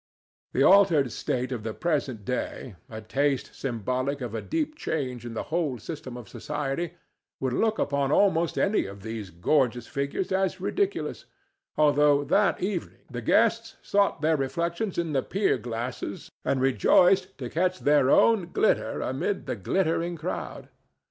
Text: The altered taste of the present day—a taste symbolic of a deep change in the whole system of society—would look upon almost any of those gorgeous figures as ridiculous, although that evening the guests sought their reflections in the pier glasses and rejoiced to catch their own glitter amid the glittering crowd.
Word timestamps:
The 0.53 0.63
altered 0.63 1.11
taste 1.11 1.51
of 1.51 1.61
the 1.61 1.75
present 1.75 2.25
day—a 2.25 3.01
taste 3.01 3.53
symbolic 3.53 4.19
of 4.19 4.33
a 4.33 4.41
deep 4.41 4.73
change 4.75 5.27
in 5.27 5.35
the 5.35 5.43
whole 5.53 5.77
system 5.77 6.17
of 6.17 6.27
society—would 6.27 7.53
look 7.53 7.77
upon 7.77 8.11
almost 8.11 8.57
any 8.57 8.87
of 8.87 9.03
those 9.03 9.29
gorgeous 9.29 9.85
figures 9.85 10.31
as 10.31 10.59
ridiculous, 10.59 11.25
although 11.77 12.23
that 12.23 12.63
evening 12.63 13.03
the 13.11 13.21
guests 13.21 13.75
sought 13.83 14.21
their 14.21 14.37
reflections 14.37 14.97
in 14.97 15.13
the 15.13 15.21
pier 15.21 15.59
glasses 15.59 16.31
and 16.43 16.61
rejoiced 16.61 17.37
to 17.37 17.47
catch 17.47 17.77
their 17.77 18.09
own 18.09 18.51
glitter 18.51 19.01
amid 19.01 19.45
the 19.45 19.55
glittering 19.55 20.15
crowd. 20.17 20.69